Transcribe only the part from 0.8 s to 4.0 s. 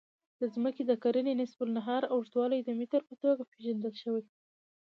د کرې نصف النهار اوږدوالی د متر په توګه پېژندل